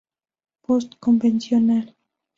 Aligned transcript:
Post 0.69 0.97
convencional. 1.09 1.93